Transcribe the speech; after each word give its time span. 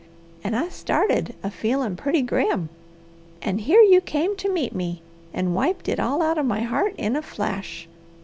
And 0.43 0.55
I 0.55 0.69
started 0.69 1.35
a 1.43 1.51
feelin' 1.51 1.95
pretty 1.95 2.23
grim, 2.23 2.69
and 3.39 3.61
here 3.61 3.81
you 3.81 4.01
came 4.01 4.35
to 4.37 4.51
meet 4.51 4.73
me, 4.73 5.03
and 5.31 5.53
wiped 5.53 5.87
it 5.87 5.99
all 5.99 6.23
out 6.23 6.39
of 6.39 6.47
my 6.47 6.61
heart 6.61 6.95
in 6.97 7.15
a 7.15 7.21
flash. 7.21 7.87